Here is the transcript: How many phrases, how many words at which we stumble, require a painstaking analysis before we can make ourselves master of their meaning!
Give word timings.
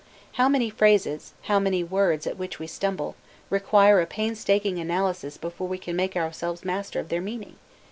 How 0.31 0.49
many 0.49 0.71
phrases, 0.71 1.33
how 1.43 1.59
many 1.59 1.83
words 1.83 2.25
at 2.25 2.35
which 2.35 2.57
we 2.57 2.65
stumble, 2.65 3.13
require 3.51 4.01
a 4.01 4.07
painstaking 4.07 4.79
analysis 4.79 5.37
before 5.37 5.67
we 5.67 5.77
can 5.77 5.95
make 5.95 6.15
ourselves 6.15 6.65
master 6.65 6.99
of 6.99 7.09
their 7.09 7.21
meaning! 7.21 7.57